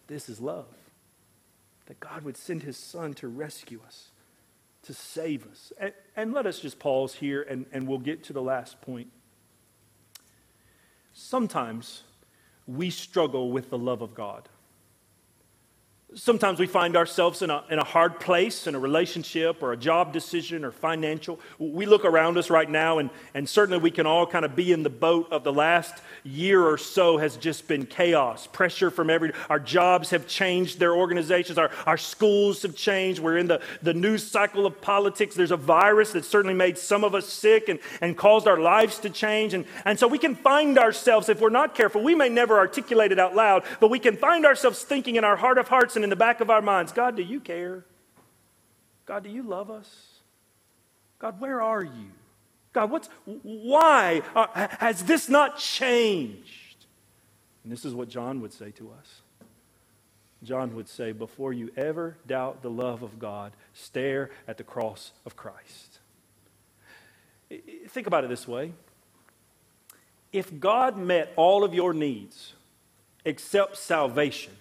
[0.06, 0.66] This is love.
[1.86, 4.10] That God would send his son to rescue us,
[4.82, 5.72] to save us.
[5.78, 9.10] And, and let us just pause here, and, and we'll get to the last point.
[11.20, 12.04] Sometimes,
[12.68, 14.48] we struggle with the love of God.
[16.14, 19.76] Sometimes we find ourselves in a, in a hard place in a relationship or a
[19.76, 21.38] job decision or financial.
[21.58, 24.72] We look around us right now, and, and certainly we can all kind of be
[24.72, 29.10] in the boat of the last year or so has just been chaos, pressure from
[29.10, 29.32] every.
[29.50, 33.20] Our jobs have changed their organizations, our, our schools have changed.
[33.20, 35.34] We're in the, the news cycle of politics.
[35.34, 38.98] There's a virus that certainly made some of us sick and, and caused our lives
[39.00, 39.52] to change.
[39.52, 43.12] And, and so we can find ourselves, if we're not careful, we may never articulate
[43.12, 46.10] it out loud, but we can find ourselves thinking in our heart of hearts in
[46.10, 47.84] the back of our minds God, do you care?
[49.06, 49.88] God, do you love us?
[51.18, 52.12] God, where are you?
[52.72, 54.22] God, what's, why
[54.78, 56.86] has this not changed?
[57.64, 59.22] And this is what John would say to us.
[60.44, 65.12] John would say, before you ever doubt the love of God, stare at the cross
[65.26, 65.98] of Christ.
[67.88, 68.72] Think about it this way
[70.32, 72.52] if God met all of your needs
[73.24, 74.52] except salvation,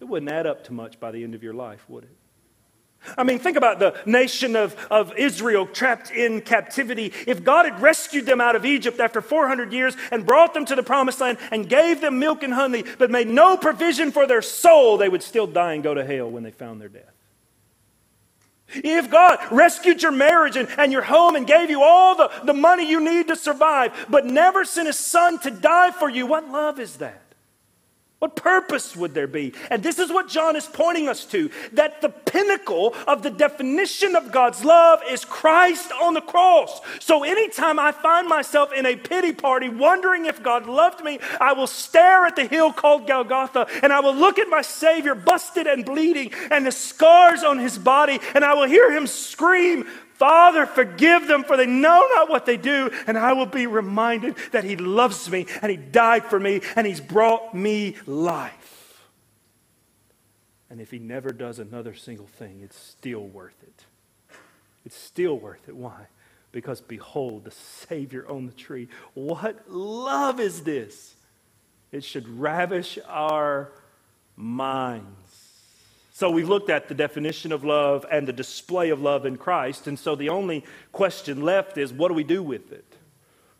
[0.00, 2.16] it wouldn't add up to much by the end of your life, would it?
[3.16, 7.12] I mean, think about the nation of, of Israel trapped in captivity.
[7.26, 10.74] If God had rescued them out of Egypt after 400 years and brought them to
[10.74, 14.42] the promised land and gave them milk and honey, but made no provision for their
[14.42, 17.12] soul, they would still die and go to hell when they found their death.
[18.68, 22.52] If God rescued your marriage and, and your home and gave you all the, the
[22.52, 26.50] money you need to survive, but never sent his son to die for you, what
[26.50, 27.22] love is that?
[28.26, 29.52] What purpose would there be?
[29.70, 34.16] And this is what John is pointing us to that the pinnacle of the definition
[34.16, 36.80] of God's love is Christ on the cross.
[36.98, 41.52] So anytime I find myself in a pity party wondering if God loved me, I
[41.52, 45.68] will stare at the hill called Golgotha and I will look at my Savior busted
[45.68, 49.86] and bleeding and the scars on his body and I will hear him scream,
[50.18, 52.90] Father, forgive them, for they know not what they do.
[53.06, 56.86] And I will be reminded that He loves me and He died for me and
[56.86, 59.06] He's brought me life.
[60.70, 63.84] And if He never does another single thing, it's still worth it.
[64.86, 65.76] It's still worth it.
[65.76, 66.06] Why?
[66.52, 68.88] Because behold, the Savior on the tree.
[69.12, 71.14] What love is this?
[71.92, 73.72] It should ravish our
[74.36, 75.25] minds.
[76.16, 79.86] So we've looked at the definition of love and the display of love in Christ.
[79.86, 82.90] And so the only question left is what do we do with it?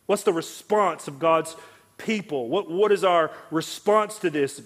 [0.06, 1.54] What's the response of God's
[1.98, 2.48] people?
[2.48, 4.62] What, what is our response to this?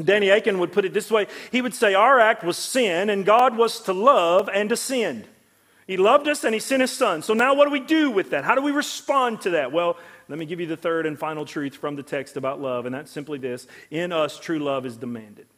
[0.00, 3.26] Danny Akin would put it this way He would say, Our act was sin, and
[3.26, 5.26] God was to love and to send.
[5.88, 7.22] He loved us and He sent His Son.
[7.22, 8.44] So now what do we do with that?
[8.44, 9.72] How do we respond to that?
[9.72, 9.96] Well,
[10.28, 12.94] let me give you the third and final truth from the text about love, and
[12.94, 15.48] that's simply this In us, true love is demanded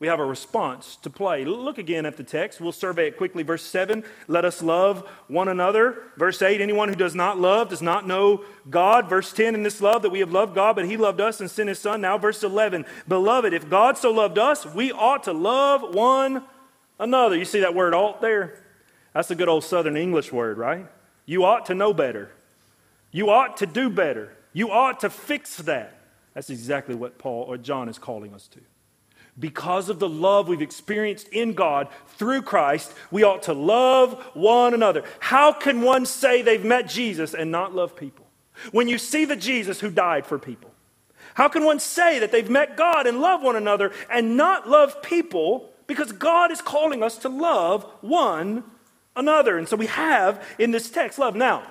[0.00, 1.44] we have a response to play.
[1.44, 2.58] Look again at the text.
[2.58, 3.42] We'll survey it quickly.
[3.42, 6.04] Verse 7, let us love one another.
[6.16, 9.10] Verse 8, anyone who does not love does not know God.
[9.10, 11.50] Verse 10, in this love that we have loved God, but he loved us and
[11.50, 12.00] sent his son.
[12.00, 16.44] Now, verse 11, beloved, if God so loved us, we ought to love one
[16.98, 17.36] another.
[17.36, 18.58] You see that word ought there?
[19.12, 20.86] That's a good old Southern English word, right?
[21.26, 22.32] You ought to know better.
[23.12, 24.34] You ought to do better.
[24.54, 25.94] You ought to fix that.
[26.32, 28.60] That's exactly what Paul or John is calling us to
[29.40, 34.74] because of the love we've experienced in God through Christ, we ought to love one
[34.74, 35.02] another.
[35.18, 38.26] How can one say they've met Jesus and not love people?
[38.72, 40.70] When you see the Jesus who died for people,
[41.34, 45.00] how can one say that they've met God and love one another and not love
[45.02, 48.64] people because God is calling us to love one
[49.16, 49.56] another?
[49.56, 51.34] And so we have in this text love.
[51.34, 51.62] Now,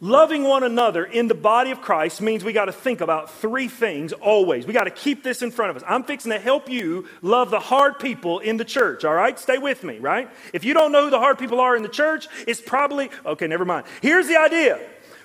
[0.00, 3.66] Loving one another in the body of Christ means we got to think about three
[3.66, 4.66] things always.
[4.66, 5.82] We got to keep this in front of us.
[5.86, 9.38] I'm fixing to help you love the hard people in the church, all right?
[9.38, 10.28] Stay with me, right?
[10.52, 13.46] If you don't know who the hard people are in the church, it's probably, okay,
[13.46, 13.86] never mind.
[14.02, 14.78] Here's the idea.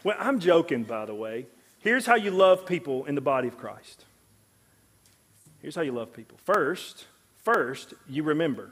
[0.05, 1.47] Well, I'm joking, by the way.
[1.79, 4.05] Here's how you love people in the body of Christ.
[5.61, 6.37] Here's how you love people.
[6.45, 7.07] First,
[7.43, 8.71] first, you remember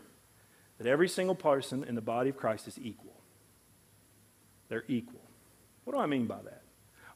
[0.77, 3.13] that every single person in the body of Christ is equal.
[4.69, 5.18] They're equal.
[5.83, 6.61] What do I mean by that?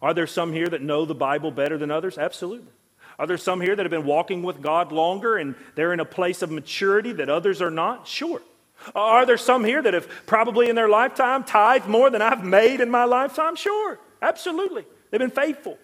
[0.02, 2.18] Are there some here that know the Bible better than others?
[2.18, 2.72] Absolutely.
[3.20, 6.06] Are there some here that have been walking with God longer and they're in a
[6.06, 8.08] place of maturity that others are not?
[8.08, 8.42] Sure.
[8.96, 12.82] Are there some here that have probably in their lifetime tithed more than I've made
[12.82, 13.56] in my lifetime?
[13.56, 14.00] Sure.
[14.22, 14.86] Absolutely.
[15.10, 15.78] They've been faithful.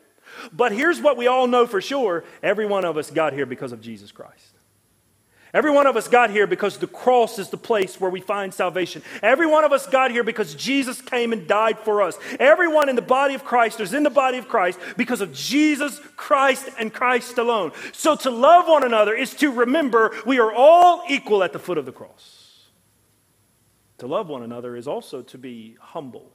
[0.52, 3.72] But here's what we all know for sure every one of us got here because
[3.72, 4.59] of Jesus Christ.
[5.54, 8.54] Every one of us got here because the cross is the place where we find
[8.54, 9.02] salvation.
[9.24, 12.18] Every one of us got here because Jesus came and died for us.
[12.40, 16.00] Everyone in the body of Christ is in the body of Christ because of Jesus
[16.16, 17.72] Christ and Christ alone.
[17.94, 21.80] So to love one another is to remember we are all equal at the foot
[21.80, 22.68] of the cross.
[24.00, 26.32] To love one another is also to be humble.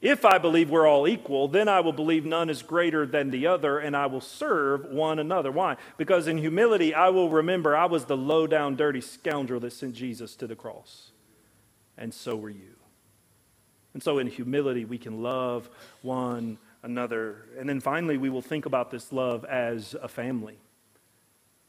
[0.00, 3.48] If I believe we're all equal, then I will believe none is greater than the
[3.48, 5.50] other, and I will serve one another.
[5.50, 5.76] Why?
[5.96, 9.94] Because in humility, I will remember I was the low down, dirty scoundrel that sent
[9.94, 11.10] Jesus to the cross.
[11.96, 12.76] And so were you.
[13.92, 15.68] And so in humility, we can love
[16.02, 17.46] one another.
[17.58, 20.58] And then finally, we will think about this love as a family.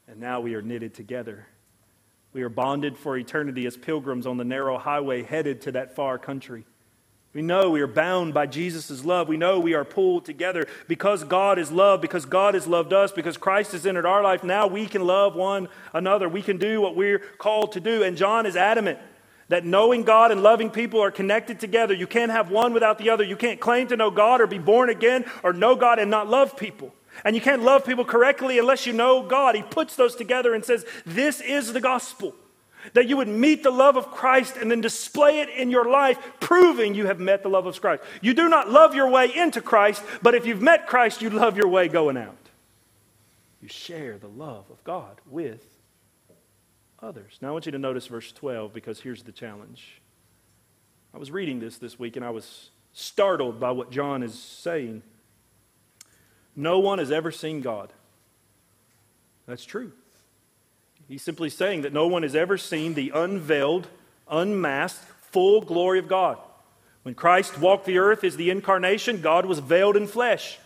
[0.08, 1.48] And now we are knitted together.
[2.34, 6.20] We are bonded for eternity as pilgrims on the narrow highway headed to that far
[6.20, 6.66] country.
[7.34, 9.28] We know we are bound by Jesus' love.
[9.28, 13.12] We know we are pulled together because God is love, because God has loved us,
[13.12, 14.44] because Christ has entered our life.
[14.44, 16.28] Now we can love one another.
[16.28, 18.02] We can do what we're called to do.
[18.02, 18.98] And John is adamant
[19.50, 21.94] that knowing God and loving people are connected together.
[21.94, 23.24] You can't have one without the other.
[23.24, 26.28] You can't claim to know God or be born again or know God and not
[26.28, 26.96] love people.
[27.24, 29.56] And you can't love people correctly unless you know God.
[29.56, 32.34] He puts those together and says, This is the gospel.
[32.94, 36.18] That you would meet the love of Christ and then display it in your life,
[36.40, 38.04] proving you have met the love of Christ.
[38.22, 41.58] You do not love your way into Christ, but if you've met Christ, you love
[41.58, 42.36] your way going out.
[43.62, 45.64] You share the love of God with
[47.02, 47.38] others.
[47.42, 50.02] Now, I want you to notice verse 12 because here's the challenge.
[51.14, 55.04] I was reading this this week and I was startled by what John is saying.
[56.56, 57.92] No one has ever seen God.
[59.48, 59.92] That's true.
[61.10, 63.88] He's simply saying that no one has ever seen the unveiled,
[64.30, 66.38] unmasked, full glory of God.
[67.02, 70.60] When Christ walked the earth as the incarnation, God was veiled in flesh.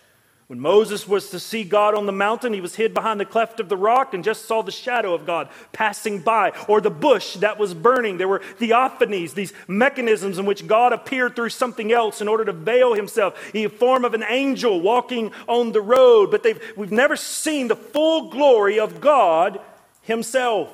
[0.48, 3.62] When Moses was to see God on the mountain, he was hid behind the cleft
[3.62, 7.36] of the rock and just saw the shadow of God passing by, or the bush
[7.36, 8.18] that was burning.
[8.18, 12.52] There were theophanies, these mechanisms in which God appeared through something else in order to
[12.52, 16.32] veil himself, in the form of an angel walking on the road.
[16.32, 19.62] But we've never seen the full glory of God
[20.04, 20.72] himself.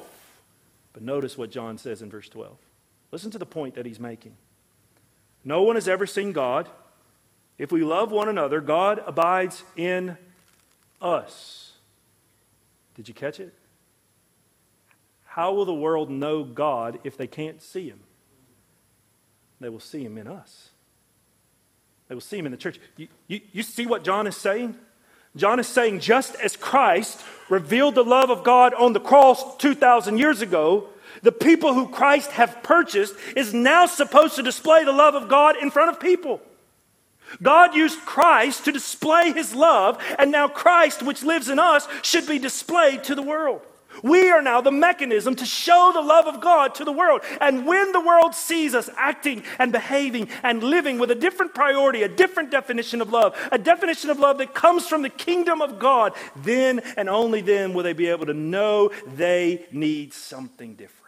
[0.93, 2.57] But notice what John says in verse 12.
[3.11, 4.35] Listen to the point that he's making.
[5.43, 6.67] No one has ever seen God.
[7.57, 10.17] If we love one another, God abides in
[11.01, 11.73] us.
[12.95, 13.53] Did you catch it?
[15.25, 17.99] How will the world know God if they can't see Him?
[19.61, 20.69] They will see Him in us.
[22.07, 22.79] They will see Him in the church.
[22.97, 24.75] You, you, you see what John is saying?
[25.39, 30.17] John is saying, just as Christ revealed the love of God on the cross 2,000
[30.17, 30.89] years ago,
[31.23, 35.55] the people who Christ have purchased is now supposed to display the love of God
[35.61, 36.41] in front of people.
[37.41, 42.27] God used Christ to display his love, and now Christ, which lives in us, should
[42.27, 43.61] be displayed to the world.
[44.03, 47.21] We are now the mechanism to show the love of God to the world.
[47.41, 52.03] And when the world sees us acting and behaving and living with a different priority,
[52.03, 55.79] a different definition of love, a definition of love that comes from the kingdom of
[55.79, 60.99] God, then and only then will they be able to know they need something different.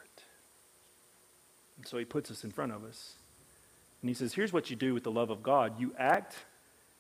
[1.78, 3.14] And so he puts us in front of us.
[4.02, 6.36] And he says, Here's what you do with the love of God you act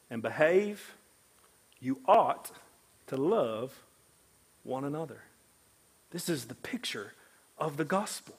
[0.10, 0.96] and behave,
[1.80, 2.52] you ought
[3.08, 3.74] to love
[4.63, 5.22] one another.
[6.12, 7.13] This is the picture
[7.58, 8.36] of the gospel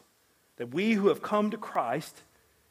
[0.56, 2.22] that we who have come to Christ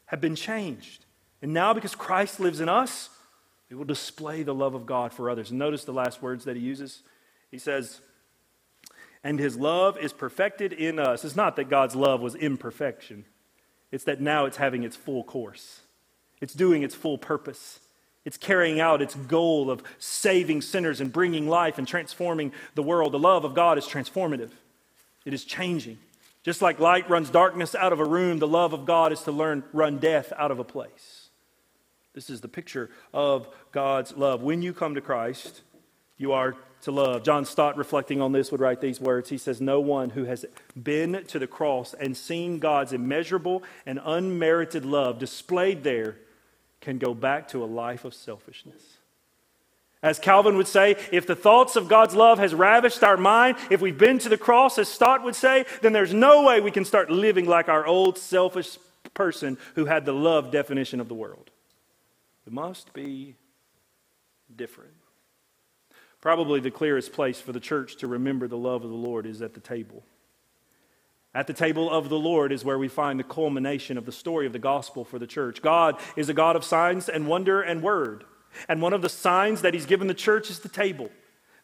[0.06, 1.04] have been changed.
[1.40, 3.10] And now, because Christ lives in us,
[3.68, 5.50] we will display the love of God for others.
[5.50, 7.02] Notice the last words that he uses.
[7.50, 8.00] He says,
[9.24, 11.24] And his love is perfected in us.
[11.24, 13.24] It's not that God's love was imperfection,
[13.90, 15.80] it's that now it's having its full course,
[16.40, 17.80] it's doing its full purpose.
[18.24, 23.10] It's carrying out its goal of saving sinners and bringing life and transforming the world.
[23.10, 24.50] The love of God is transformative.
[25.24, 25.98] It is changing.
[26.42, 29.32] Just like light runs darkness out of a room, the love of God is to
[29.32, 31.28] learn run death out of a place.
[32.14, 34.42] This is the picture of God's love.
[34.42, 35.62] When you come to Christ,
[36.18, 37.22] you are to love.
[37.22, 39.30] John Stott, reflecting on this, would write these words.
[39.30, 40.44] He says, No one who has
[40.80, 46.16] been to the cross and seen God's immeasurable and unmerited love displayed there
[46.80, 48.82] can go back to a life of selfishness.
[50.02, 53.80] As Calvin would say, if the thoughts of God's love has ravished our mind, if
[53.80, 56.84] we've been to the cross, as Stott would say, then there's no way we can
[56.84, 58.78] start living like our old selfish
[59.14, 61.50] person who had the love definition of the world.
[62.46, 63.36] It must be
[64.54, 64.94] different.
[66.20, 69.40] Probably the clearest place for the church to remember the love of the Lord is
[69.40, 70.02] at the table.
[71.34, 74.46] At the table of the Lord is where we find the culmination of the story
[74.46, 75.62] of the gospel for the church.
[75.62, 78.24] God is a God of signs and wonder and word.
[78.68, 81.10] And one of the signs that He's given the church is the table.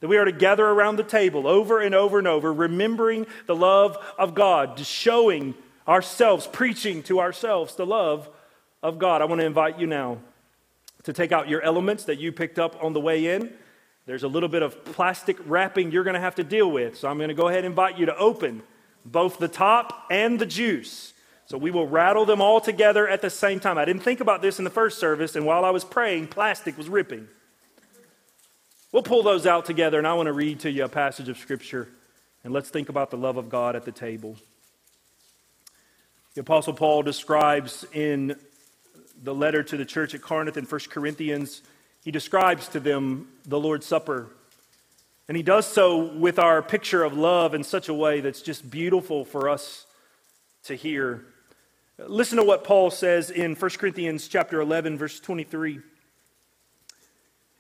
[0.01, 3.57] That we are to gather around the table over and over and over, remembering the
[3.57, 5.55] love of God, showing
[5.89, 8.29] ourselves, preaching to ourselves the love
[8.83, 9.23] of God.
[9.23, 10.19] I want to invite you now
[11.03, 13.53] to take out your elements that you picked up on the way in.
[14.07, 16.97] There's a little bit of plastic wrapping you're going to have to deal with.
[16.97, 18.63] So I'm going to go ahead and invite you to open
[19.05, 21.13] both the top and the juice.
[21.49, 23.77] So we will rattle them all together at the same time.
[23.77, 26.79] I didn't think about this in the first service, and while I was praying, plastic
[26.79, 27.27] was ripping.
[28.93, 31.39] We'll pull those out together, and I want to read to you a passage of
[31.39, 31.89] Scripture,
[32.45, 34.37] and let's think about the love of God at the table.
[36.35, 38.37] The Apostle Paul describes in
[39.23, 41.63] the letter to the church at Corinth in 1 Corinthians
[42.05, 44.29] he describes to them the Lord's Supper.
[45.29, 48.71] And he does so with our picture of love in such a way that's just
[48.71, 49.85] beautiful for us
[50.65, 51.27] to hear.
[52.07, 55.81] Listen to what Paul says in 1 Corinthians chapter 11 verse 23.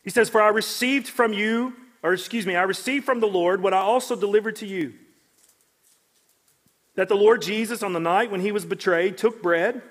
[0.04, 3.62] He says, "For I received from you, or excuse me, I received from the Lord
[3.62, 4.94] what I also delivered to you.
[6.94, 9.82] That the Lord Jesus on the night when he was betrayed took bread,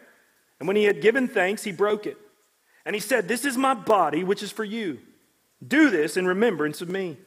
[0.59, 2.17] and when he had given thanks, he broke it.
[2.85, 4.99] And he said, This is my body, which is for you.
[5.65, 7.17] Do this in remembrance of me.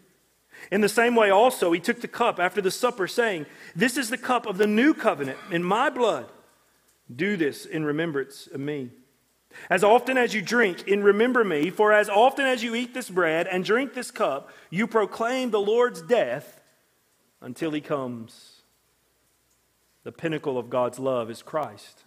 [0.70, 3.46] In the same way, also, he took the cup after the supper, saying,
[3.76, 6.26] This is the cup of the new covenant in my blood.
[7.14, 8.90] Do this in remembrance of me.
[9.68, 13.11] As often as you drink, in remember me, for as often as you eat this
[13.11, 16.61] bread and drink this cup, you proclaim the Lord's death
[17.40, 18.62] until he comes.
[20.04, 22.04] The pinnacle of God's love is Christ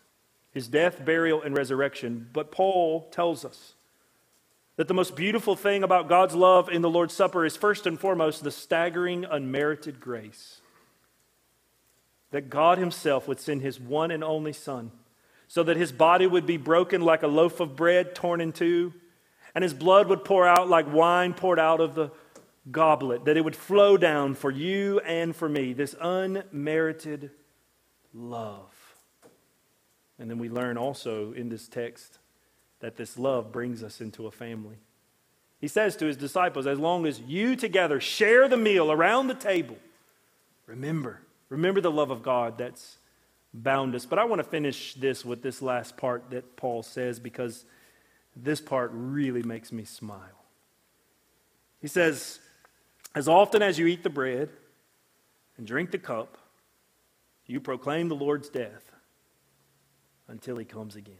[0.53, 2.29] his death, burial, and resurrection.
[2.31, 3.73] But Paul tells us
[4.75, 7.99] that the most beautiful thing about God's love in the Lord's Supper is first and
[7.99, 10.61] foremost the staggering, unmerited grace.
[12.33, 14.91] That God Himself would send His one and only Son
[15.47, 18.91] so that His body would be broken like a loaf of bread torn in two,
[19.53, 22.11] and His blood would pour out like wine poured out of the
[22.71, 27.29] goblet, that it would flow down for you and for me, this unmerited
[28.13, 28.95] love.
[30.17, 32.17] And then we learn also in this text
[32.79, 34.77] that this love brings us into a family.
[35.59, 39.33] He says to his disciples, as long as you together share the meal around the
[39.35, 39.77] table,
[40.65, 41.21] remember,
[41.53, 42.97] remember the love of God that's
[43.53, 44.05] bound us.
[44.05, 47.65] But I want to finish this with this last part that Paul says because
[48.35, 50.43] this part really makes me smile.
[51.79, 52.39] He says,
[53.13, 54.49] As often as you eat the bread
[55.57, 56.37] and drink the cup,
[57.45, 58.91] you proclaim the Lord's death
[60.27, 61.15] until he comes again.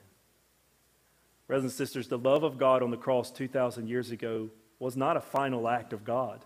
[1.46, 5.18] Brothers and sisters, the love of God on the cross 2,000 years ago was not
[5.18, 6.44] a final act of God.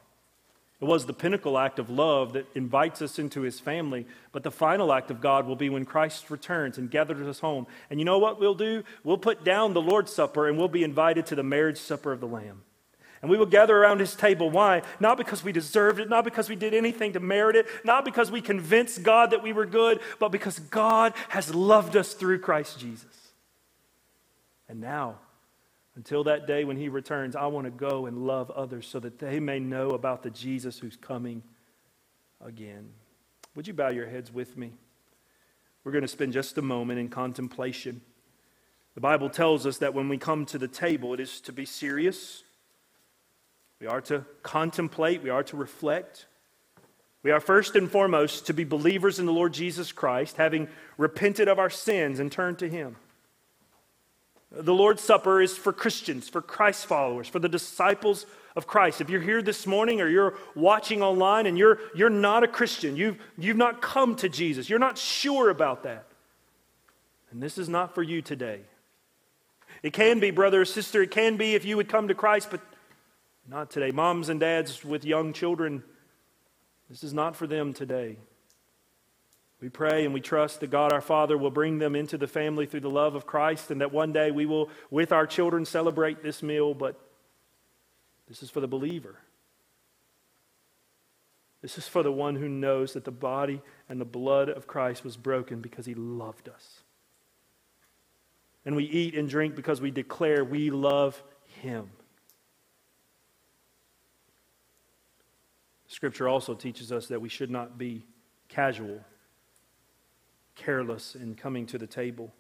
[0.80, 4.05] It was the pinnacle act of love that invites us into his family.
[4.32, 7.65] But the final act of God will be when Christ returns and gathers us home.
[7.89, 8.84] And you know what we'll do?
[9.03, 12.19] We'll put down the Lord's Supper and we'll be invited to the marriage supper of
[12.19, 12.61] the Lamb.
[13.23, 14.51] And we will gather around his table.
[14.51, 14.84] Why?
[14.99, 18.30] Not because we deserved it, not because we did anything to merit it, not because
[18.30, 22.80] we convinced God that we were good, but because God has loved us through Christ
[22.80, 23.05] Jesus.
[24.69, 25.17] And now,
[25.97, 29.19] until that day when he returns, I want to go and love others so that
[29.19, 31.43] they may know about the Jesus who's coming
[32.39, 32.89] again.
[33.55, 34.71] Would you bow your heads with me?
[35.83, 37.99] We're going to spend just a moment in contemplation.
[38.95, 41.65] The Bible tells us that when we come to the table, it is to be
[41.65, 42.43] serious
[43.79, 46.25] we are to contemplate, we are to reflect.
[47.23, 50.67] We are first and foremost to be believers in the Lord Jesus Christ, having
[50.97, 52.95] repented of our sins and turned to Him.
[54.59, 59.01] The Lord's Supper is for Christians, for Christ followers, for the disciples of Christ.
[59.01, 62.95] If you're here this morning or you're watching online and you're, you're not a Christian,
[62.95, 66.05] you've, you've not come to Jesus, you're not sure about that,
[67.31, 68.61] and this is not for you today.
[69.83, 72.49] It can be, brother or sister, it can be if you would come to Christ,
[72.49, 72.61] but
[73.47, 73.91] not today.
[73.91, 75.83] Moms and dads with young children,
[76.89, 78.17] this is not for them today.
[79.59, 82.65] We pray and we trust that God our Father will bring them into the family
[82.65, 86.21] through the love of Christ and that one day we will, with our children, celebrate
[86.21, 86.73] this meal.
[86.73, 86.99] But
[88.27, 89.17] this is for the believer.
[91.61, 95.03] This is for the one who knows that the body and the blood of Christ
[95.03, 96.83] was broken because he loved us.
[98.63, 101.21] And we eat and drink because we declare we love
[101.61, 101.89] him.
[105.87, 108.05] Scripture also teaches us that we should not be
[108.49, 108.99] casual,
[110.57, 112.33] careless in coming to the table.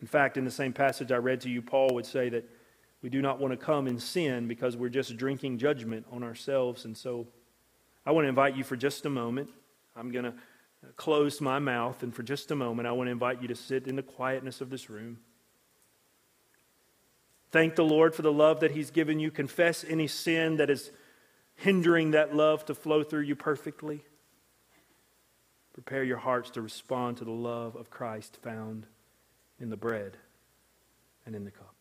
[0.00, 2.48] In fact, in the same passage I read to you, Paul would say that
[3.02, 6.84] we do not want to come in sin because we're just drinking judgment on ourselves.
[6.84, 7.26] And so
[8.04, 9.50] I want to invite you for just a moment.
[9.96, 10.34] I'm going to
[10.96, 13.86] close my mouth, and for just a moment, I want to invite you to sit
[13.88, 15.18] in the quietness of this room.
[17.50, 19.30] Thank the Lord for the love that He's given you.
[19.30, 20.90] Confess any sin that is
[21.54, 24.04] hindering that love to flow through you perfectly.
[25.76, 28.86] Prepare your hearts to respond to the love of Christ found
[29.60, 30.16] in the bread
[31.26, 31.75] and in the cup.